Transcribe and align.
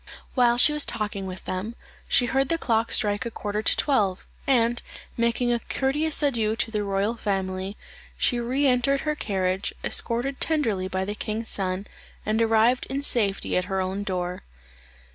While 0.33 0.57
she 0.57 0.73
was 0.73 0.83
talking 0.83 1.27
with 1.27 1.45
them, 1.45 1.75
she 2.07 2.25
heard 2.25 2.49
the 2.49 2.57
clock 2.57 2.91
strike 2.91 3.23
a 3.23 3.29
quarter 3.29 3.61
to 3.61 3.77
twelve, 3.77 4.25
and 4.47 4.81
making 5.15 5.53
a 5.53 5.59
courteous 5.59 6.23
adieu 6.23 6.55
to 6.55 6.71
the 6.71 6.83
royal 6.83 7.13
family, 7.15 7.77
she 8.17 8.39
re 8.39 8.65
entered 8.65 9.01
her 9.01 9.13
carriage, 9.13 9.73
escorted 9.83 10.41
tenderly 10.41 10.87
by 10.87 11.05
the 11.05 11.13
king's 11.13 11.49
son, 11.49 11.85
and 12.25 12.41
arrived 12.41 12.87
in 12.87 13.03
safety 13.03 13.55
at 13.55 13.65
her 13.65 13.79
own 13.79 14.01
door. 14.01 14.41